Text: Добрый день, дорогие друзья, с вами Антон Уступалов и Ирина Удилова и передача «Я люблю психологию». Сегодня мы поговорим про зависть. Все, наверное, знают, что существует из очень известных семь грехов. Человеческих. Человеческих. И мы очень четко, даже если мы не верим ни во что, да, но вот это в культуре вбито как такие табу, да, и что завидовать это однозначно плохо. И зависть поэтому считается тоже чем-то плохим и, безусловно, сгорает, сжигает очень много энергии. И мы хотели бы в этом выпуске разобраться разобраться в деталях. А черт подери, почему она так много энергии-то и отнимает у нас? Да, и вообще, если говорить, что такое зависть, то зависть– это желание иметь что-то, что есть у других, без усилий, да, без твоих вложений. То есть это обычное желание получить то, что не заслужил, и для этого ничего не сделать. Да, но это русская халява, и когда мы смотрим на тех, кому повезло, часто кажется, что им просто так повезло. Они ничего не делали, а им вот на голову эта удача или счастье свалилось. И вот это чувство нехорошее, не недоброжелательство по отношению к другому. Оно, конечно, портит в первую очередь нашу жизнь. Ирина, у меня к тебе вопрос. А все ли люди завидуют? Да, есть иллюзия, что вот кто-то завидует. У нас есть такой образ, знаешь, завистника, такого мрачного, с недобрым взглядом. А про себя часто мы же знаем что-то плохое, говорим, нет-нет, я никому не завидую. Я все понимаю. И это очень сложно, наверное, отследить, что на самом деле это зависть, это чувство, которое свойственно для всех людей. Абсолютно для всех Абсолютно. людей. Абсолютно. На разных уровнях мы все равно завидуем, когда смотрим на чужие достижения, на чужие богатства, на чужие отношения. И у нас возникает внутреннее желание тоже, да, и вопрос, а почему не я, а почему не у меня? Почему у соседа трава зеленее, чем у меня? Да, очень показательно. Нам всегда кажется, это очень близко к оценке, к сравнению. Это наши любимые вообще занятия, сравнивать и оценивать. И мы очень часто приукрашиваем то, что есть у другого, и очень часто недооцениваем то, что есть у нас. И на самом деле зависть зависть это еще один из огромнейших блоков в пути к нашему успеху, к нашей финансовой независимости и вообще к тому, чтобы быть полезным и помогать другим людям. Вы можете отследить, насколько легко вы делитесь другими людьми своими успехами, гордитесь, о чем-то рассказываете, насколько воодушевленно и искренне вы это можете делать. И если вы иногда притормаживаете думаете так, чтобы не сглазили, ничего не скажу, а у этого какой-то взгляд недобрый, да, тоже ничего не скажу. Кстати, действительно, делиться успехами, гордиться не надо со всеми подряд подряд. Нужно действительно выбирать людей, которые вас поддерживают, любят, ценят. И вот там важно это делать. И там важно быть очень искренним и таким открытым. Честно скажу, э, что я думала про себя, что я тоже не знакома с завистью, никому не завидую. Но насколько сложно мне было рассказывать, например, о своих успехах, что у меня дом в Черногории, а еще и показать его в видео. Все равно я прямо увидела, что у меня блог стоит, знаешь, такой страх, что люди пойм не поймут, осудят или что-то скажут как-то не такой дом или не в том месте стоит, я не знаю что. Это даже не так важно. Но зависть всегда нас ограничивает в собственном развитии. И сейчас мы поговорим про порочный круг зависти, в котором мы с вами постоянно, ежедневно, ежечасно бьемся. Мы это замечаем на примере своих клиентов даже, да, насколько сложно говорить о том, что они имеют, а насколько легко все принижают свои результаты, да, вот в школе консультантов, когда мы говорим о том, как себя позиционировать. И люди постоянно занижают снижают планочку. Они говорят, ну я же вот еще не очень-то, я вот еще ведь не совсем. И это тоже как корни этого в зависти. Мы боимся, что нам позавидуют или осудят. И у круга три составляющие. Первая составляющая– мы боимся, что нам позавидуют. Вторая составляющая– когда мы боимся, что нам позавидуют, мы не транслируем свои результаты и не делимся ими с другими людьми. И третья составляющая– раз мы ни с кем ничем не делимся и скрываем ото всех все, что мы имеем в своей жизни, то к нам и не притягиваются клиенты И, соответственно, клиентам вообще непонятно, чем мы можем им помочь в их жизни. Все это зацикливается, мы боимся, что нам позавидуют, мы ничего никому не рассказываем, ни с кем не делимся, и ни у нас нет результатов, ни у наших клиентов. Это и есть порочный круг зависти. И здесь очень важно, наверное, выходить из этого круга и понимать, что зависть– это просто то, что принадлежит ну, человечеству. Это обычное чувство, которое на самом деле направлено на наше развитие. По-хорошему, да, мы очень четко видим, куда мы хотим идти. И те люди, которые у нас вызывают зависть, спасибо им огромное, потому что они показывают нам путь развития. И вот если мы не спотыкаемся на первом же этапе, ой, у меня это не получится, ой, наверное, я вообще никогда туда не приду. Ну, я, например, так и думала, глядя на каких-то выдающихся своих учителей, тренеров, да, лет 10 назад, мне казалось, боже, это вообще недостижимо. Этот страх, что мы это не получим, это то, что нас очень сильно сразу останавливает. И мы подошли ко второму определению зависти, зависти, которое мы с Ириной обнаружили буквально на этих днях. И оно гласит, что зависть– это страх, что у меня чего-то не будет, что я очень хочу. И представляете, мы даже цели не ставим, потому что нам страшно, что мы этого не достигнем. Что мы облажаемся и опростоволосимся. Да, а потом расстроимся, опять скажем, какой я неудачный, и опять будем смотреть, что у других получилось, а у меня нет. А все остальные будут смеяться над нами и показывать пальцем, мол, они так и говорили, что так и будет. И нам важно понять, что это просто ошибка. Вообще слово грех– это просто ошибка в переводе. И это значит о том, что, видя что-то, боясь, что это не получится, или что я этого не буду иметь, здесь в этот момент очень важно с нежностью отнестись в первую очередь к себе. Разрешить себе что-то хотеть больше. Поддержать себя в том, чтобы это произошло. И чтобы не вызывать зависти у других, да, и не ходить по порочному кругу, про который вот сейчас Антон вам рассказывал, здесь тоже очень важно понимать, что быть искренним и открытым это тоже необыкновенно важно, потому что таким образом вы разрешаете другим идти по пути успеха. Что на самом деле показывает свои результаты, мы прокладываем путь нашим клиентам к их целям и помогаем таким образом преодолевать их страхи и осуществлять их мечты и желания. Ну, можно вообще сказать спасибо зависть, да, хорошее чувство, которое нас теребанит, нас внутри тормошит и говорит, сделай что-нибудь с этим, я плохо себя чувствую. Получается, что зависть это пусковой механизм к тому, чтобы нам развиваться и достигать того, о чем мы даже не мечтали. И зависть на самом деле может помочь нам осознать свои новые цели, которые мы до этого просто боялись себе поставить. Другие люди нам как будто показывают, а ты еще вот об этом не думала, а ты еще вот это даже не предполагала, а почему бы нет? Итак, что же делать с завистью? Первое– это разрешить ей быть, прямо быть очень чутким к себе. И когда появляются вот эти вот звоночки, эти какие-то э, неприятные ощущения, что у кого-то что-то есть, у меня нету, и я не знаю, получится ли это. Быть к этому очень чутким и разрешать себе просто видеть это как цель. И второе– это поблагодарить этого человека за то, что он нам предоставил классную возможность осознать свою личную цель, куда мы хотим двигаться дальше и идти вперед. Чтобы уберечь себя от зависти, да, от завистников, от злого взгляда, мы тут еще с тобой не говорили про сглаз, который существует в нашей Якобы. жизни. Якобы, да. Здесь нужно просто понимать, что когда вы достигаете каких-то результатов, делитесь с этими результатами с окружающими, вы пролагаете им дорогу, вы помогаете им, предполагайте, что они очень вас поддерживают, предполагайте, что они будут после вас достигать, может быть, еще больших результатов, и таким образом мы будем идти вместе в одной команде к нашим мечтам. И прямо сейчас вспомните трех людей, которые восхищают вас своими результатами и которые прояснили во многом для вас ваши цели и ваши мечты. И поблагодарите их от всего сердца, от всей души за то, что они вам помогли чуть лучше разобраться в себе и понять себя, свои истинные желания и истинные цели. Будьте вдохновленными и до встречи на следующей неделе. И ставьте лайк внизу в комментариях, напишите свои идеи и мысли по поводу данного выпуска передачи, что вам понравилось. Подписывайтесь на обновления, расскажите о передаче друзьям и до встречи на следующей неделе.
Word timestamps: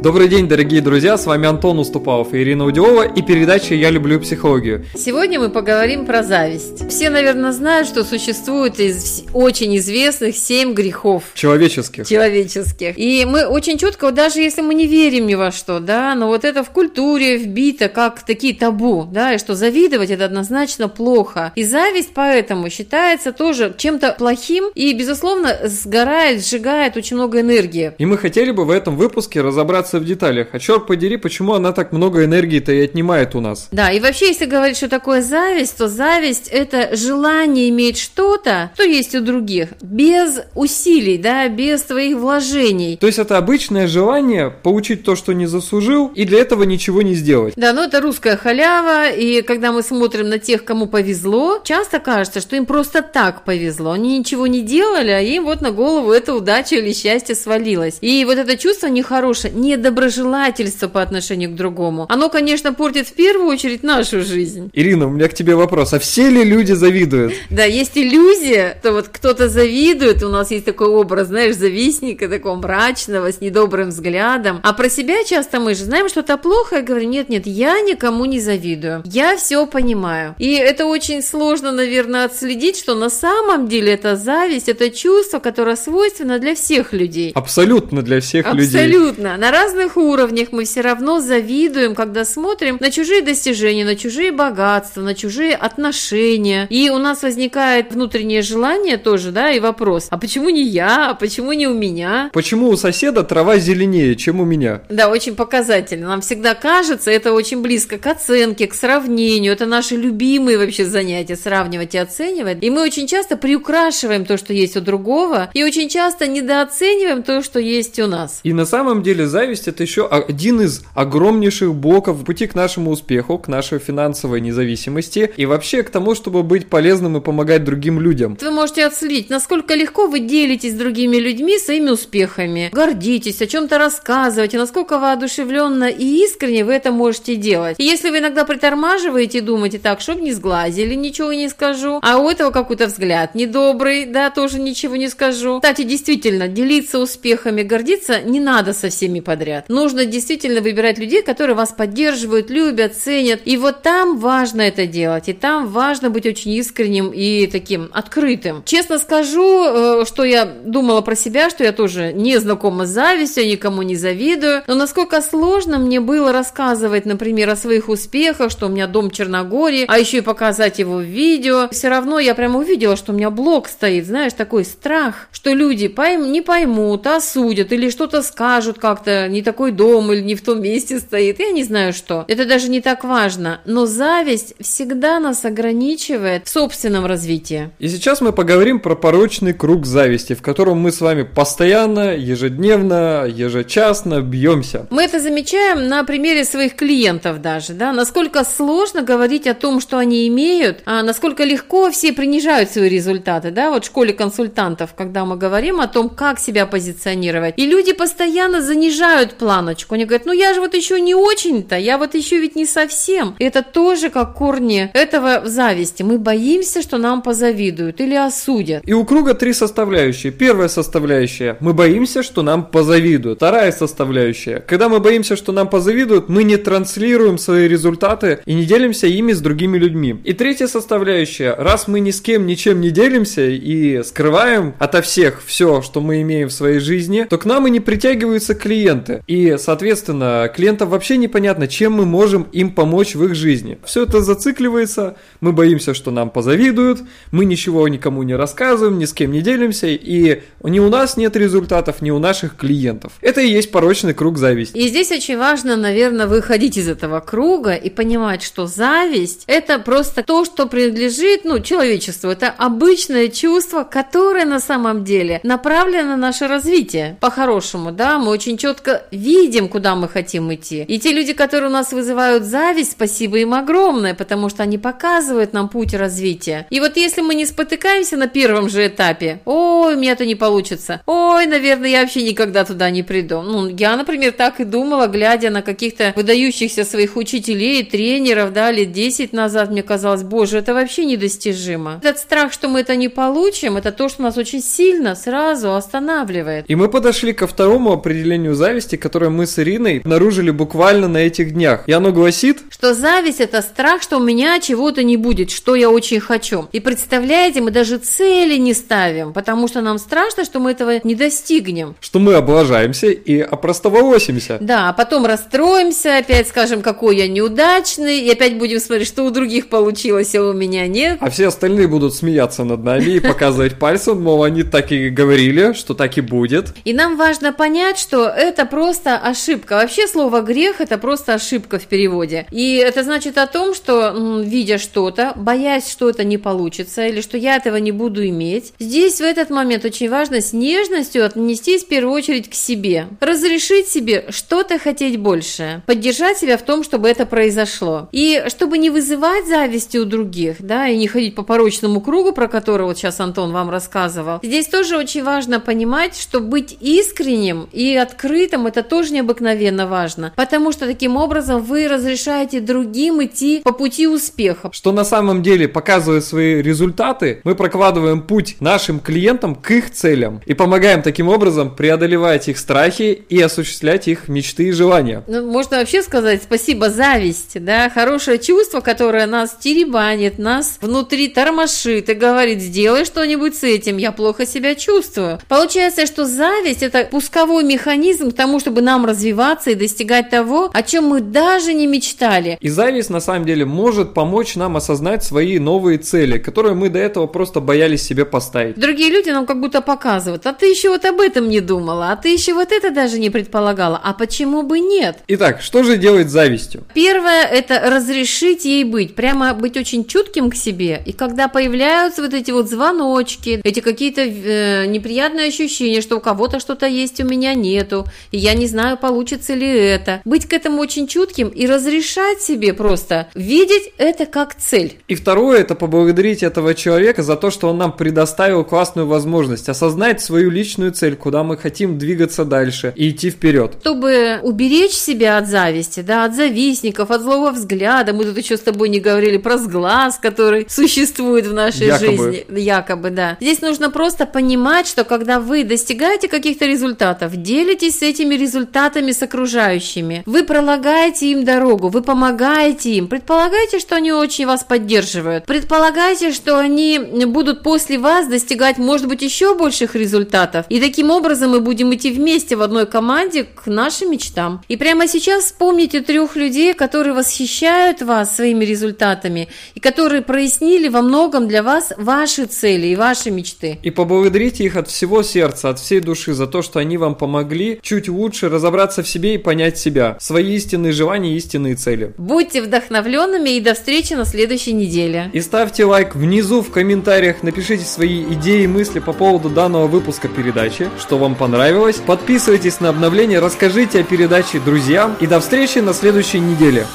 Добрый 0.00 0.28
день, 0.28 0.46
дорогие 0.46 0.80
друзья, 0.80 1.18
с 1.18 1.26
вами 1.26 1.48
Антон 1.48 1.80
Уступалов 1.80 2.32
и 2.32 2.38
Ирина 2.38 2.64
Удилова 2.64 3.02
и 3.02 3.20
передача 3.20 3.74
«Я 3.74 3.90
люблю 3.90 4.20
психологию». 4.20 4.84
Сегодня 4.94 5.40
мы 5.40 5.48
поговорим 5.48 6.06
про 6.06 6.22
зависть. 6.22 6.88
Все, 6.88 7.10
наверное, 7.10 7.50
знают, 7.50 7.88
что 7.88 8.04
существует 8.04 8.78
из 8.78 9.24
очень 9.34 9.76
известных 9.76 10.36
семь 10.36 10.72
грехов. 10.72 11.24
Человеческих. 11.34 12.06
Человеческих. 12.06 12.96
И 12.96 13.24
мы 13.24 13.44
очень 13.46 13.76
четко, 13.76 14.12
даже 14.12 14.38
если 14.38 14.62
мы 14.62 14.74
не 14.74 14.86
верим 14.86 15.26
ни 15.26 15.34
во 15.34 15.50
что, 15.50 15.80
да, 15.80 16.14
но 16.14 16.28
вот 16.28 16.44
это 16.44 16.62
в 16.62 16.70
культуре 16.70 17.36
вбито 17.36 17.88
как 17.88 18.24
такие 18.24 18.54
табу, 18.54 19.04
да, 19.10 19.34
и 19.34 19.38
что 19.38 19.56
завидовать 19.56 20.10
это 20.10 20.26
однозначно 20.26 20.88
плохо. 20.88 21.50
И 21.56 21.64
зависть 21.64 22.10
поэтому 22.14 22.70
считается 22.70 23.32
тоже 23.32 23.74
чем-то 23.76 24.14
плохим 24.16 24.66
и, 24.76 24.92
безусловно, 24.92 25.58
сгорает, 25.64 26.46
сжигает 26.46 26.96
очень 26.96 27.16
много 27.16 27.40
энергии. 27.40 27.94
И 27.98 28.06
мы 28.06 28.16
хотели 28.16 28.52
бы 28.52 28.64
в 28.64 28.70
этом 28.70 28.96
выпуске 28.96 29.40
разобраться 29.40 29.87
разобраться 29.88 29.98
в 29.98 30.04
деталях. 30.04 30.48
А 30.52 30.58
черт 30.58 30.86
подери, 30.86 31.16
почему 31.16 31.54
она 31.54 31.72
так 31.72 31.92
много 31.92 32.24
энергии-то 32.24 32.72
и 32.72 32.80
отнимает 32.80 33.34
у 33.34 33.40
нас? 33.40 33.68
Да, 33.72 33.90
и 33.90 34.00
вообще, 34.00 34.28
если 34.28 34.46
говорить, 34.46 34.76
что 34.76 34.88
такое 34.88 35.22
зависть, 35.22 35.76
то 35.76 35.88
зависть– 35.88 36.48
это 36.52 36.96
желание 36.96 37.68
иметь 37.68 37.98
что-то, 37.98 38.70
что 38.74 38.84
есть 38.84 39.14
у 39.14 39.20
других, 39.20 39.68
без 39.80 40.40
усилий, 40.54 41.18
да, 41.18 41.48
без 41.48 41.82
твоих 41.82 42.16
вложений. 42.16 42.98
То 43.00 43.06
есть 43.06 43.18
это 43.18 43.38
обычное 43.38 43.86
желание 43.86 44.50
получить 44.50 45.04
то, 45.04 45.16
что 45.16 45.32
не 45.32 45.46
заслужил, 45.46 46.10
и 46.14 46.24
для 46.24 46.40
этого 46.40 46.64
ничего 46.64 47.02
не 47.02 47.14
сделать. 47.14 47.54
Да, 47.56 47.72
но 47.72 47.84
это 47.84 48.00
русская 48.00 48.36
халява, 48.36 49.10
и 49.10 49.42
когда 49.42 49.72
мы 49.72 49.82
смотрим 49.82 50.28
на 50.28 50.38
тех, 50.38 50.64
кому 50.64 50.86
повезло, 50.86 51.60
часто 51.64 51.98
кажется, 51.98 52.40
что 52.40 52.56
им 52.56 52.66
просто 52.66 53.02
так 53.02 53.44
повезло. 53.44 53.92
Они 53.92 54.18
ничего 54.18 54.46
не 54.46 54.60
делали, 54.62 55.10
а 55.10 55.20
им 55.20 55.44
вот 55.44 55.60
на 55.60 55.70
голову 55.70 56.12
эта 56.12 56.34
удача 56.34 56.76
или 56.76 56.92
счастье 56.92 57.34
свалилось. 57.34 57.98
И 58.00 58.24
вот 58.24 58.38
это 58.38 58.56
чувство 58.56 58.88
нехорошее, 58.88 59.52
не 59.54 59.77
недоброжелательство 59.78 60.88
по 60.88 61.02
отношению 61.02 61.50
к 61.50 61.54
другому. 61.54 62.06
Оно, 62.08 62.28
конечно, 62.28 62.72
портит 62.72 63.08
в 63.08 63.12
первую 63.12 63.48
очередь 63.48 63.82
нашу 63.82 64.22
жизнь. 64.22 64.70
Ирина, 64.72 65.06
у 65.06 65.10
меня 65.10 65.28
к 65.28 65.34
тебе 65.34 65.54
вопрос. 65.54 65.92
А 65.92 65.98
все 65.98 66.28
ли 66.28 66.44
люди 66.44 66.72
завидуют? 66.72 67.32
Да, 67.50 67.64
есть 67.64 67.96
иллюзия, 67.96 68.76
что 68.80 68.92
вот 68.92 69.08
кто-то 69.08 69.48
завидует. 69.48 70.22
У 70.22 70.28
нас 70.28 70.50
есть 70.50 70.64
такой 70.64 70.88
образ, 70.88 71.28
знаешь, 71.28 71.56
завистника, 71.56 72.28
такого 72.28 72.56
мрачного, 72.56 73.32
с 73.32 73.40
недобрым 73.40 73.88
взглядом. 73.88 74.60
А 74.62 74.72
про 74.72 74.88
себя 74.88 75.24
часто 75.24 75.60
мы 75.60 75.74
же 75.74 75.84
знаем 75.84 76.08
что-то 76.08 76.36
плохое, 76.36 76.82
говорим, 76.82 77.10
нет-нет, 77.10 77.46
я 77.46 77.80
никому 77.80 78.24
не 78.24 78.40
завидую. 78.40 79.02
Я 79.04 79.36
все 79.36 79.66
понимаю. 79.66 80.34
И 80.38 80.52
это 80.52 80.86
очень 80.86 81.22
сложно, 81.22 81.72
наверное, 81.72 82.24
отследить, 82.24 82.78
что 82.78 82.94
на 82.94 83.10
самом 83.10 83.68
деле 83.68 83.92
это 83.92 84.16
зависть, 84.16 84.68
это 84.68 84.90
чувство, 84.90 85.38
которое 85.38 85.76
свойственно 85.76 86.38
для 86.38 86.54
всех 86.54 86.92
людей. 86.92 87.32
Абсолютно 87.34 88.02
для 88.02 88.20
всех 88.20 88.46
Абсолютно. 88.46 88.62
людей. 88.62 88.88
Абсолютно. 88.88 89.36
На 89.36 89.50
разных 89.68 89.98
уровнях 89.98 90.48
мы 90.52 90.64
все 90.64 90.80
равно 90.80 91.20
завидуем, 91.20 91.94
когда 91.94 92.24
смотрим 92.24 92.78
на 92.80 92.90
чужие 92.90 93.20
достижения, 93.20 93.84
на 93.84 93.96
чужие 93.96 94.32
богатства, 94.32 95.02
на 95.02 95.14
чужие 95.14 95.54
отношения. 95.54 96.66
И 96.70 96.88
у 96.88 96.96
нас 96.96 97.22
возникает 97.22 97.92
внутреннее 97.92 98.40
желание 98.40 98.96
тоже, 98.96 99.30
да, 99.30 99.50
и 99.50 99.60
вопрос, 99.60 100.06
а 100.10 100.16
почему 100.16 100.48
не 100.48 100.62
я, 100.62 101.10
а 101.10 101.14
почему 101.14 101.52
не 101.52 101.66
у 101.66 101.74
меня? 101.74 102.30
Почему 102.32 102.70
у 102.70 102.76
соседа 102.76 103.24
трава 103.24 103.58
зеленее, 103.58 104.16
чем 104.16 104.40
у 104.40 104.46
меня? 104.46 104.80
Да, 104.88 105.10
очень 105.10 105.34
показательно. 105.34 106.08
Нам 106.08 106.22
всегда 106.22 106.54
кажется, 106.54 107.10
это 107.10 107.34
очень 107.34 107.60
близко 107.60 107.98
к 107.98 108.06
оценке, 108.06 108.68
к 108.68 108.74
сравнению. 108.74 109.52
Это 109.52 109.66
наши 109.66 109.96
любимые 109.96 110.56
вообще 110.56 110.86
занятия, 110.86 111.36
сравнивать 111.36 111.94
и 111.94 111.98
оценивать. 111.98 112.62
И 112.62 112.70
мы 112.70 112.82
очень 112.82 113.06
часто 113.06 113.36
приукрашиваем 113.36 114.24
то, 114.24 114.38
что 114.38 114.54
есть 114.54 114.78
у 114.78 114.80
другого, 114.80 115.50
и 115.52 115.62
очень 115.62 115.90
часто 115.90 116.26
недооцениваем 116.26 117.22
то, 117.22 117.42
что 117.42 117.58
есть 117.58 117.98
у 117.98 118.06
нас. 118.06 118.40
И 118.44 118.54
на 118.54 118.64
самом 118.64 119.02
деле 119.02 119.26
зависть 119.26 119.57
зависть 119.58 119.68
это 119.68 119.82
еще 119.82 120.06
один 120.06 120.60
из 120.60 120.82
огромнейших 120.94 121.74
блоков 121.74 122.16
в 122.16 122.24
пути 122.24 122.46
к 122.46 122.54
нашему 122.54 122.90
успеху, 122.90 123.38
к 123.38 123.48
нашей 123.48 123.78
финансовой 123.78 124.40
независимости 124.40 125.32
и 125.36 125.46
вообще 125.46 125.82
к 125.82 125.90
тому, 125.90 126.14
чтобы 126.14 126.42
быть 126.42 126.68
полезным 126.68 127.16
и 127.16 127.20
помогать 127.20 127.64
другим 127.64 128.00
людям. 128.00 128.36
Вы 128.40 128.50
можете 128.50 128.86
отследить, 128.86 129.30
насколько 129.30 129.74
легко 129.74 130.06
вы 130.06 130.20
делитесь 130.20 130.74
другими 130.74 131.16
людьми 131.16 131.58
своими 131.58 131.90
успехами, 131.90 132.70
гордитесь, 132.72 133.42
о 133.42 133.46
чем-то 133.46 133.78
рассказываете, 133.78 134.58
насколько 134.58 134.98
воодушевленно 134.98 135.88
и 135.88 136.24
искренне 136.24 136.64
вы 136.64 136.72
это 136.72 136.92
можете 136.92 137.36
делать. 137.36 137.76
И 137.78 137.84
если 137.84 138.10
вы 138.10 138.18
иногда 138.18 138.44
притормаживаете 138.44 139.40
думаете 139.40 139.78
так, 139.78 140.00
чтобы 140.00 140.20
не 140.20 140.32
сглазили, 140.32 140.94
ничего 140.94 141.32
не 141.32 141.48
скажу, 141.48 141.98
а 142.02 142.18
у 142.18 142.28
этого 142.28 142.50
какой-то 142.50 142.86
взгляд 142.86 143.34
недобрый, 143.34 144.06
да, 144.06 144.30
тоже 144.30 144.60
ничего 144.60 144.96
не 144.96 145.08
скажу. 145.08 145.60
Кстати, 145.60 145.82
действительно, 145.82 146.48
делиться 146.48 146.98
успехами, 146.98 147.62
гордиться 147.62 148.20
не 148.22 148.40
надо 148.40 148.72
со 148.72 148.88
всеми 148.88 149.20
подряд 149.20 149.47
подряд. 149.48 149.68
Нужно 149.68 150.04
действительно 150.04 150.60
выбирать 150.60 150.98
людей, 150.98 151.22
которые 151.22 151.56
вас 151.56 151.72
поддерживают, 151.72 152.50
любят, 152.50 152.94
ценят. 152.94 153.40
И 153.44 153.56
вот 153.56 153.82
там 153.82 154.18
важно 154.18 154.62
это 154.62 154.86
делать. 154.86 155.28
И 155.28 155.32
там 155.32 155.68
важно 155.68 156.10
быть 156.10 156.26
очень 156.26 156.52
искренним 156.52 157.10
и 157.10 157.46
таким 157.46 157.88
открытым. 157.92 158.62
Честно 158.64 158.98
скажу, 158.98 159.64
э, 159.64 160.04
что 160.06 160.24
я 160.24 160.44
думала 160.44 161.00
про 161.00 161.14
себя, 161.14 161.50
что 161.50 161.64
я 161.64 161.72
тоже 161.72 162.12
не 162.12 162.38
знакома 162.38 162.86
с 162.86 162.90
завистью, 162.90 163.46
никому 163.46 163.82
не 163.82 163.96
завидую. 163.96 164.62
Но 164.66 164.74
насколько 164.74 165.20
сложно 165.22 165.78
мне 165.78 166.00
было 166.00 166.32
рассказывать, 166.32 167.06
например, 167.06 167.50
о 167.50 167.56
своих 167.56 167.88
успехах, 167.88 168.50
что 168.50 168.66
у 168.66 168.68
меня 168.68 168.86
дом 168.86 169.08
в 169.08 169.12
Черногории, 169.12 169.84
а 169.88 169.98
еще 169.98 170.18
и 170.18 170.22
показать 170.22 170.78
его 170.78 170.96
в 170.96 171.02
видео. 171.02 171.68
Все 171.70 171.88
равно 171.88 172.18
я 172.18 172.34
прямо 172.34 172.58
увидела, 172.58 172.96
что 172.96 173.12
у 173.12 173.14
меня 173.14 173.30
блог 173.30 173.68
стоит, 173.68 174.06
знаешь, 174.06 174.32
такой 174.32 174.64
страх, 174.64 175.28
что 175.32 175.52
люди 175.52 175.88
пойм 175.88 176.32
не 176.32 176.42
поймут, 176.42 177.06
осудят 177.06 177.72
или 177.72 177.90
что-то 177.90 178.22
скажут 178.22 178.78
как-то 178.78 179.28
не 179.38 179.42
такой 179.42 179.70
дом 179.70 180.12
или 180.12 180.20
не 180.20 180.34
в 180.34 180.42
том 180.42 180.60
месте 180.60 180.98
стоит, 180.98 181.38
я 181.38 181.52
не 181.52 181.62
знаю 181.62 181.92
что. 181.92 182.24
Это 182.26 182.44
даже 182.44 182.68
не 182.68 182.80
так 182.80 183.04
важно. 183.04 183.60
Но 183.66 183.86
зависть 183.86 184.54
всегда 184.60 185.20
нас 185.20 185.44
ограничивает 185.44 186.46
в 186.46 186.50
собственном 186.50 187.06
развитии. 187.06 187.70
И 187.78 187.88
сейчас 187.88 188.20
мы 188.20 188.32
поговорим 188.32 188.80
про 188.80 188.96
порочный 188.96 189.52
круг 189.52 189.86
зависти, 189.86 190.34
в 190.34 190.42
котором 190.42 190.78
мы 190.80 190.90
с 190.90 191.00
вами 191.00 191.22
постоянно, 191.22 192.16
ежедневно, 192.16 193.26
ежечасно 193.26 194.22
бьемся. 194.22 194.88
Мы 194.90 195.04
это 195.04 195.20
замечаем 195.20 195.86
на 195.86 196.02
примере 196.02 196.44
своих 196.44 196.74
клиентов 196.74 197.40
даже, 197.40 197.74
да, 197.74 197.92
насколько 197.92 198.42
сложно 198.42 199.02
говорить 199.02 199.46
о 199.46 199.54
том, 199.54 199.80
что 199.80 199.98
они 199.98 200.26
имеют, 200.26 200.82
а 200.84 201.04
насколько 201.04 201.44
легко 201.44 201.92
все 201.92 202.12
принижают 202.12 202.70
свои 202.70 202.88
результаты, 202.88 203.52
да, 203.52 203.70
вот 203.70 203.84
в 203.84 203.86
школе 203.86 204.12
консультантов, 204.12 204.94
когда 204.96 205.24
мы 205.24 205.36
говорим 205.36 205.80
о 205.80 205.86
том, 205.86 206.08
как 206.08 206.40
себя 206.40 206.66
позиционировать. 206.66 207.54
И 207.56 207.66
люди 207.66 207.92
постоянно 207.92 208.62
занижают 208.62 209.27
снижают 209.28 209.34
планочку. 209.34 209.94
Они 209.94 210.04
говорят, 210.04 210.26
ну 210.26 210.32
я 210.32 210.54
же 210.54 210.60
вот 210.60 210.74
еще 210.74 211.00
не 211.00 211.14
очень-то, 211.14 211.76
я 211.76 211.98
вот 211.98 212.14
еще 212.14 212.38
ведь 212.38 212.56
не 212.56 212.66
совсем. 212.66 213.34
И 213.38 213.44
это 213.44 213.62
тоже 213.62 214.10
как 214.10 214.34
корни 214.34 214.90
этого 214.94 215.40
в 215.44 215.48
зависти. 215.48 216.02
Мы 216.02 216.18
боимся, 216.18 216.82
что 216.82 216.98
нам 216.98 217.22
позавидуют 217.22 218.00
или 218.00 218.14
осудят. 218.14 218.82
И 218.86 218.92
у 218.92 219.04
круга 219.04 219.34
три 219.34 219.52
составляющие. 219.52 220.32
Первая 220.32 220.68
составляющая– 220.68 221.56
мы 221.60 221.72
боимся, 221.72 222.22
что 222.22 222.42
нам 222.42 222.64
позавидуют. 222.64 223.38
Вторая 223.38 223.72
составляющая– 223.72 224.60
когда 224.68 224.88
мы 224.88 225.00
боимся, 225.00 225.36
что 225.36 225.52
нам 225.52 225.68
позавидуют, 225.68 226.28
мы 226.28 226.44
не 226.44 226.56
транслируем 226.56 227.38
свои 227.38 227.68
результаты 227.68 228.38
и 228.46 228.54
не 228.54 228.64
делимся 228.64 229.06
ими 229.06 229.32
с 229.32 229.40
другими 229.40 229.78
людьми. 229.78 230.16
И 230.24 230.32
третья 230.32 230.66
составляющая– 230.66 231.54
раз 231.58 231.88
мы 231.88 232.00
ни 232.00 232.10
с 232.10 232.20
кем 232.20 232.46
ничем 232.46 232.80
не 232.80 232.90
делимся 232.90 233.42
и 233.42 234.02
скрываем 234.02 234.74
ото 234.78 235.02
всех 235.02 235.42
все, 235.44 235.82
что 235.82 236.00
мы 236.00 236.22
имеем 236.22 236.48
в 236.48 236.52
своей 236.52 236.80
жизни, 236.80 237.26
то 237.28 237.38
к 237.38 237.44
нам 237.44 237.66
и 237.66 237.70
не 237.70 237.80
притягиваются 237.80 238.54
клиенты 238.54 239.17
И, 239.26 239.56
соответственно, 239.58 240.50
клиентам 240.54 240.88
вообще 240.88 241.16
непонятно, 241.16 241.68
чем 241.68 241.92
мы 241.92 242.06
можем 242.06 242.42
им 242.52 242.72
помочь 242.72 243.14
в 243.14 243.24
их 243.24 243.34
жизни. 243.34 243.78
Все 243.84 244.04
это 244.04 244.20
зацикливается, 244.20 245.16
мы 245.40 245.52
боимся, 245.52 245.94
что 245.94 246.10
нам 246.10 246.30
позавидуют, 246.30 247.00
мы 247.30 247.44
ничего 247.44 247.86
никому 247.88 248.22
не 248.22 248.34
рассказываем, 248.34 248.98
ни 248.98 249.04
с 249.04 249.12
кем 249.12 249.32
не 249.32 249.40
делимся, 249.40 249.86
и 249.88 250.42
ни 250.62 250.78
у 250.78 250.88
нас 250.88 251.16
нет 251.16 251.36
результатов, 251.36 252.02
ни 252.02 252.10
у 252.10 252.18
наших 252.18 252.56
клиентов. 252.56 253.12
Это 253.20 253.40
и 253.40 253.48
есть 253.48 253.70
порочный 253.70 254.14
круг 254.14 254.38
зависти. 254.38 254.76
И 254.76 254.88
здесь 254.88 255.10
очень 255.10 255.38
важно, 255.38 255.76
наверное, 255.76 256.26
выходить 256.26 256.76
из 256.76 256.88
этого 256.88 257.20
круга 257.20 257.74
и 257.74 257.90
понимать, 257.90 258.42
что 258.42 258.66
зависть– 258.66 259.44
это 259.46 259.78
просто 259.78 260.22
то, 260.22 260.44
что 260.44 260.66
принадлежит 260.66 261.44
ну, 261.44 261.60
человечеству. 261.60 262.30
Это 262.30 262.48
обычное 262.50 263.28
чувство, 263.28 263.84
которое 263.84 264.44
на 264.44 264.60
самом 264.60 265.04
деле 265.04 265.40
направлено 265.42 266.10
на 266.10 266.16
наше 266.16 266.46
развитие. 266.46 267.16
По-хорошему, 267.20 267.92
да, 267.92 268.18
мы 268.18 268.30
очень 268.30 268.58
четко 268.58 268.97
видим, 269.10 269.68
куда 269.68 269.94
мы 269.94 270.08
хотим 270.08 270.52
идти. 270.52 270.82
И 270.82 270.98
те 270.98 271.12
люди, 271.12 271.32
которые 271.32 271.70
у 271.70 271.72
нас 271.72 271.92
вызывают 271.92 272.44
зависть, 272.44 272.92
спасибо 272.92 273.38
им 273.38 273.54
огромное, 273.54 274.14
потому 274.14 274.48
что 274.48 274.62
они 274.62 274.78
показывают 274.78 275.52
нам 275.52 275.68
путь 275.68 275.94
развития. 275.94 276.66
И 276.70 276.80
вот 276.80 276.96
если 276.96 277.20
мы 277.20 277.34
не 277.34 277.46
спотыкаемся 277.46 278.16
на 278.16 278.28
первом 278.28 278.68
же 278.68 278.86
этапе, 278.86 279.40
ой, 279.44 279.94
у 279.94 279.98
меня 279.98 280.12
это 280.12 280.26
не 280.26 280.34
получится, 280.34 281.00
ой, 281.06 281.46
наверное, 281.46 281.90
я 281.90 282.00
вообще 282.02 282.22
никогда 282.22 282.64
туда 282.64 282.90
не 282.90 283.02
приду. 283.02 283.42
Ну, 283.42 283.68
я, 283.68 283.96
например, 283.96 284.32
так 284.32 284.60
и 284.60 284.64
думала, 284.64 285.06
глядя 285.06 285.50
на 285.50 285.62
каких-то 285.62 286.12
выдающихся 286.16 286.84
своих 286.84 287.16
учителей, 287.16 287.84
тренеров, 287.84 288.52
да, 288.52 288.70
лет 288.70 288.92
10 288.92 289.32
назад, 289.32 289.70
мне 289.70 289.82
казалось, 289.82 290.22
боже, 290.22 290.58
это 290.58 290.74
вообще 290.74 291.04
недостижимо. 291.04 292.00
Этот 292.02 292.18
страх, 292.18 292.52
что 292.52 292.68
мы 292.68 292.80
это 292.80 292.96
не 292.96 293.08
получим, 293.08 293.76
это 293.76 293.92
то, 293.92 294.08
что 294.08 294.22
нас 294.22 294.36
очень 294.36 294.62
сильно 294.62 295.14
сразу 295.14 295.74
останавливает. 295.74 296.64
И 296.68 296.74
мы 296.74 296.88
подошли 296.88 297.32
ко 297.32 297.46
второму 297.46 297.92
определению 297.92 298.54
зависти, 298.54 298.87
зависти, 298.88 298.96
которое 298.96 299.30
мы 299.30 299.46
с 299.46 299.58
Ириной 299.58 300.00
обнаружили 300.00 300.50
буквально 300.50 301.08
на 301.08 301.18
этих 301.18 301.52
днях. 301.52 301.84
И 301.86 301.92
оно 301.92 302.12
гласит, 302.12 302.58
что 302.70 302.94
зависть– 302.94 303.40
это 303.40 303.60
страх, 303.62 304.02
что 304.02 304.18
у 304.18 304.22
меня 304.22 304.60
чего-то 304.60 305.02
не 305.02 305.16
будет, 305.16 305.50
что 305.50 305.74
я 305.74 305.90
очень 305.90 306.20
хочу. 306.20 306.68
И 306.72 306.80
представляете, 306.80 307.60
мы 307.60 307.70
даже 307.70 307.98
цели 307.98 308.56
не 308.58 308.74
ставим, 308.74 309.32
потому 309.32 309.68
что 309.68 309.80
нам 309.80 309.98
страшно, 309.98 310.44
что 310.44 310.60
мы 310.60 310.70
этого 310.70 311.00
не 311.04 311.14
достигнем. 311.14 311.96
Что 312.00 312.18
мы 312.18 312.34
облажаемся 312.34 313.08
и 313.08 313.40
опростоволосимся. 313.40 314.58
Да, 314.60 314.88
а 314.88 314.92
потом 314.92 315.26
расстроимся, 315.26 316.18
опять 316.18 316.48
скажем, 316.48 316.82
какой 316.82 317.16
я 317.16 317.28
неудачный, 317.28 318.20
и 318.20 318.30
опять 318.30 318.58
будем 318.58 318.80
смотреть, 318.80 319.08
что 319.08 319.24
у 319.24 319.30
других 319.30 319.68
получилось, 319.68 320.34
а 320.34 320.42
у 320.42 320.52
меня 320.52 320.86
нет. 320.86 321.18
А 321.20 321.28
все 321.30 321.48
остальные 321.48 321.88
будут 321.88 322.14
смеяться 322.14 322.64
над 322.64 322.82
нами 322.84 323.16
и 323.16 323.20
показывать 323.20 323.78
пальцем, 323.78 324.22
мол, 324.22 324.42
они 324.44 324.62
так 324.62 324.92
и 324.92 325.10
говорили, 325.10 325.72
что 325.74 325.94
так 325.94 326.16
и 326.16 326.20
будет. 326.20 326.74
И 326.84 326.92
нам 326.92 327.16
важно 327.16 327.52
понять, 327.52 327.98
что 327.98 328.26
это 328.28 328.64
просто 328.64 328.77
ошибка. 329.16 329.74
Вообще 329.74 330.06
слово 330.06 330.40
грех– 330.40 330.76
это 330.80 330.98
просто 330.98 331.34
ошибка 331.34 331.78
в 331.78 331.86
переводе. 331.86 332.46
И 332.50 332.76
это 332.76 333.02
значит 333.02 333.38
о 333.38 333.46
том, 333.46 333.74
что, 333.74 334.42
видя 334.42 334.78
что-то, 334.78 335.32
боясь, 335.36 335.90
что 335.90 336.08
это 336.08 336.24
не 336.24 336.38
получится, 336.38 337.06
или 337.06 337.20
что 337.20 337.36
я 337.36 337.56
этого 337.56 337.76
не 337.76 337.92
буду 337.92 338.26
иметь, 338.28 338.72
здесь 338.78 339.20
в 339.20 339.24
этот 339.24 339.50
момент 339.50 339.84
очень 339.84 340.08
важно 340.08 340.40
с 340.40 340.52
нежностью 340.52 341.24
отнестись 341.24 341.84
в 341.84 341.88
первую 341.88 342.14
очередь 342.14 342.50
к 342.50 342.54
себе. 342.54 343.08
Разрешить 343.20 343.88
себе 343.88 344.26
что-то 344.30 344.78
хотеть 344.78 345.18
больше. 345.18 345.82
Поддержать 345.86 346.38
себя 346.38 346.56
в 346.56 346.62
том, 346.62 346.84
чтобы 346.84 347.08
это 347.08 347.26
произошло. 347.26 348.08
И 348.12 348.44
чтобы 348.48 348.78
не 348.78 348.90
вызывать 348.90 349.46
зависти 349.46 349.96
у 349.98 350.04
других, 350.04 350.56
да, 350.60 350.88
и 350.88 350.96
не 350.96 351.08
ходить 351.08 351.34
по 351.34 351.42
порочному 351.42 352.00
кругу, 352.00 352.32
про 352.32 352.48
который 352.48 352.86
вот 352.86 352.98
сейчас 352.98 353.20
Антон 353.20 353.52
вам 353.52 353.70
рассказывал, 353.70 354.40
здесь 354.42 354.68
тоже 354.68 354.96
очень 354.96 355.24
важно 355.24 355.60
понимать, 355.60 356.18
что 356.18 356.40
быть 356.40 356.76
искренним 356.80 357.68
и 357.72 357.94
открытым 357.96 358.67
это 358.68 358.82
тоже 358.82 359.12
необыкновенно 359.12 359.86
важно, 359.86 360.32
потому 360.36 360.72
что 360.72 360.86
таким 360.86 361.16
образом 361.16 361.62
вы 361.62 361.88
разрешаете 361.88 362.60
другим 362.60 363.24
идти 363.24 363.60
по 363.64 363.72
пути 363.72 364.06
успеха. 364.06 364.70
Что 364.72 364.92
на 364.92 365.04
самом 365.04 365.42
деле 365.42 365.68
показывает 365.68 366.24
свои 366.24 366.62
результаты, 366.62 367.40
мы 367.44 367.54
прокладываем 367.54 368.22
путь 368.22 368.56
нашим 368.60 369.00
клиентам 369.00 369.54
к 369.54 369.70
их 369.70 369.90
целям 369.90 370.40
и 370.46 370.54
помогаем 370.54 371.02
таким 371.02 371.28
образом 371.28 371.74
преодолевать 371.74 372.48
их 372.48 372.58
страхи 372.58 373.24
и 373.28 373.40
осуществлять 373.40 374.08
их 374.08 374.28
мечты 374.28 374.68
и 374.68 374.72
желания. 374.72 375.22
Ну, 375.26 375.50
можно 375.50 375.78
вообще 375.78 376.02
сказать 376.02 376.42
спасибо 376.42 376.90
зависть, 376.90 377.62
да, 377.62 377.90
хорошее 377.90 378.38
чувство, 378.38 378.80
которое 378.80 379.26
нас 379.26 379.56
теребанит, 379.58 380.38
нас 380.38 380.78
внутри 380.80 381.28
тормошит 381.28 382.08
и 382.08 382.14
говорит, 382.14 382.60
сделай 382.60 383.04
что-нибудь 383.04 383.56
с 383.56 383.64
этим, 383.64 383.96
я 383.96 384.12
плохо 384.12 384.46
себя 384.46 384.74
чувствую. 384.74 385.40
Получается, 385.48 386.06
что 386.06 386.26
зависть 386.26 386.82
это 386.82 387.04
пусковой 387.04 387.64
механизм 387.64 388.30
к 388.30 388.34
тому, 388.34 388.57
чтобы 388.60 388.82
нам 388.82 389.06
развиваться 389.06 389.70
и 389.70 389.74
достигать 389.74 390.30
того, 390.30 390.70
о 390.72 390.82
чем 390.82 391.04
мы 391.04 391.20
даже 391.20 391.74
не 391.74 391.86
мечтали. 391.86 392.58
И 392.60 392.68
зависть 392.68 393.10
на 393.10 393.20
самом 393.20 393.44
деле 393.44 393.64
может 393.64 394.14
помочь 394.14 394.56
нам 394.56 394.76
осознать 394.76 395.24
свои 395.24 395.58
новые 395.58 395.98
цели, 395.98 396.38
которые 396.38 396.74
мы 396.74 396.88
до 396.88 396.98
этого 396.98 397.26
просто 397.26 397.60
боялись 397.60 398.02
себе 398.02 398.24
поставить. 398.24 398.78
Другие 398.78 399.10
люди 399.10 399.30
нам 399.30 399.46
как 399.46 399.60
будто 399.60 399.80
показывают, 399.80 400.46
а 400.46 400.52
ты 400.52 400.66
еще 400.66 400.90
вот 400.90 401.04
об 401.04 401.20
этом 401.20 401.48
не 401.48 401.60
думала, 401.60 402.12
а 402.12 402.16
ты 402.16 402.28
еще 402.30 402.54
вот 402.54 402.72
это 402.72 402.90
даже 402.90 403.18
не 403.18 403.30
предполагала, 403.30 404.00
а 404.02 404.12
почему 404.12 404.62
бы 404.62 404.80
нет? 404.80 405.18
Итак, 405.28 405.60
что 405.60 405.82
же 405.82 405.96
делать 405.96 406.28
с 406.28 406.32
завистью? 406.32 406.84
Первое– 406.94 407.42
это 407.44 407.80
разрешить 407.90 408.64
ей 408.64 408.84
быть, 408.84 409.14
прямо 409.14 409.54
быть 409.54 409.76
очень 409.76 410.04
чутким 410.04 410.50
к 410.50 410.54
себе. 410.54 411.02
И 411.06 411.12
когда 411.12 411.48
появляются 411.48 412.22
вот 412.22 412.34
эти 412.34 412.50
вот 412.50 412.68
звоночки, 412.68 413.60
эти 413.64 413.80
какие-то 413.80 414.22
э, 414.22 414.86
неприятные 414.86 415.48
ощущения, 415.48 416.00
что 416.00 416.16
у 416.16 416.20
кого-то 416.20 416.60
что-то 416.60 416.86
есть, 416.86 417.20
у 417.20 417.24
меня 417.24 417.54
нету, 417.54 418.06
и 418.30 418.38
я 418.38 418.47
не 418.54 418.66
знаю, 418.66 418.96
получится 418.96 419.54
ли 419.54 419.66
это. 419.66 420.20
Быть 420.24 420.46
к 420.46 420.52
этому 420.52 420.80
очень 420.80 421.06
чутким 421.06 421.48
и 421.48 421.66
разрешать 421.66 422.40
себе 422.40 422.72
просто 422.72 423.28
видеть 423.34 423.92
это 423.98 424.26
как 424.26 424.54
цель. 424.54 424.98
И 425.08 425.14
второе– 425.14 425.60
это 425.60 425.74
поблагодарить 425.74 426.42
этого 426.42 426.74
человека 426.74 427.22
за 427.22 427.36
то, 427.36 427.50
что 427.50 427.68
он 427.68 427.78
нам 427.78 427.92
предоставил 427.92 428.64
классную 428.64 429.06
возможность 429.06 429.68
осознать 429.68 430.20
свою 430.20 430.50
личную 430.50 430.92
цель, 430.92 431.16
куда 431.16 431.42
мы 431.42 431.56
хотим 431.56 431.98
двигаться 431.98 432.44
дальше 432.44 432.92
и 432.96 433.10
идти 433.10 433.30
вперед. 433.30 433.76
Чтобы 433.80 434.40
уберечь 434.42 434.92
себя 434.92 435.38
от 435.38 435.48
зависти, 435.48 436.00
да, 436.00 436.24
от 436.24 436.34
завистников, 436.34 437.10
от 437.10 437.22
злого 437.22 437.50
взгляда, 437.50 438.12
мы 438.12 438.24
тут 438.24 438.38
еще 438.38 438.56
с 438.56 438.60
тобой 438.60 438.88
не 438.88 439.00
говорили 439.00 439.36
про 439.36 439.58
сглаз, 439.58 440.18
который 440.18 440.66
существует 440.68 441.46
в 441.46 441.52
нашей 441.52 441.86
Якобы. 441.86 442.06
жизни. 442.06 442.46
Якобы, 442.58 443.10
да. 443.10 443.36
Здесь 443.40 443.60
нужно 443.60 443.90
просто 443.90 444.26
понимать, 444.26 444.86
что 444.86 445.04
когда 445.04 445.40
вы 445.40 445.64
достигаете 445.64 446.28
каких-то 446.28 446.66
результатов, 446.66 447.36
делитесь 447.36 447.98
с 447.98 448.02
этими 448.02 448.34
результатами 448.38 449.12
с 449.12 449.22
окружающими, 449.22 450.22
вы 450.26 450.44
пролагаете 450.44 451.30
им 451.32 451.44
дорогу, 451.44 451.88
вы 451.88 452.02
помогаете 452.02 452.92
им, 452.92 453.08
предполагайте, 453.08 453.78
что 453.78 453.96
они 453.96 454.12
очень 454.12 454.46
вас 454.46 454.64
поддерживают, 454.64 455.44
предполагайте, 455.44 456.32
что 456.32 456.58
они 456.58 456.98
будут 457.26 457.62
после 457.62 457.98
вас 457.98 458.28
достигать, 458.28 458.78
может 458.78 459.08
быть, 459.08 459.22
еще 459.22 459.54
больших 459.54 459.94
результатов, 459.94 460.66
и 460.68 460.80
таким 460.80 461.10
образом 461.10 461.50
мы 461.50 461.60
будем 461.60 461.94
идти 461.94 462.10
вместе 462.10 462.56
в 462.56 462.62
одной 462.62 462.86
команде 462.86 463.44
к 463.44 463.66
нашим 463.66 464.10
мечтам. 464.10 464.62
И 464.68 464.76
прямо 464.76 465.08
сейчас 465.08 465.44
вспомните 465.44 466.00
трех 466.00 466.36
людей, 466.36 466.74
которые 466.74 467.14
восхищают 467.14 468.02
вас 468.02 468.36
своими 468.36 468.64
результатами 468.64 469.48
и 469.74 469.80
которые 469.80 470.22
прояснили 470.22 470.88
во 470.88 471.02
многом 471.02 471.48
для 471.48 471.62
вас 471.62 471.92
ваши 471.96 472.46
цели 472.46 472.88
и 472.88 472.96
ваши 472.96 473.30
мечты. 473.30 473.78
И 473.82 473.90
поблагодарите 473.90 474.64
их 474.64 474.76
от 474.76 474.88
всего 474.88 475.22
сердца, 475.22 475.70
от 475.70 475.78
всей 475.78 476.00
души 476.00 476.34
за 476.34 476.46
то, 476.46 476.62
что 476.62 476.78
они 476.78 476.96
вам 476.96 477.14
помогли 477.14 477.80
чуть 477.82 478.08
лучше 478.08 478.27
разобраться 478.48 479.02
в 479.02 479.08
себе 479.08 479.34
и 479.34 479.38
понять 479.38 479.78
себя, 479.78 480.16
свои 480.20 480.54
истинные 480.54 480.92
желания 480.92 481.34
и 481.34 481.36
истинные 481.36 481.74
цели. 481.74 482.14
Будьте 482.18 482.62
вдохновленными 482.62 483.50
и 483.50 483.60
до 483.60 483.74
встречи 483.74 484.14
на 484.14 484.24
следующей 484.24 484.72
неделе. 484.72 485.30
И 485.32 485.40
ставьте 485.40 485.84
лайк 485.84 486.14
внизу 486.14 486.62
в 486.62 486.70
комментариях, 486.70 487.42
напишите 487.42 487.84
свои 487.84 488.22
идеи 488.34 488.64
и 488.64 488.66
мысли 488.66 488.98
по 488.98 489.12
поводу 489.12 489.48
данного 489.50 489.86
выпуска 489.86 490.28
передачи, 490.28 490.88
что 490.98 491.18
вам 491.18 491.34
понравилось. 491.34 491.96
Подписывайтесь 491.96 492.80
на 492.80 492.90
обновления, 492.90 493.40
расскажите 493.40 494.00
о 494.00 494.04
передаче 494.04 494.60
друзьям 494.60 495.16
и 495.20 495.26
до 495.26 495.40
встречи 495.40 495.78
на 495.78 495.92
следующей 495.92 496.40
неделе. 496.40 496.86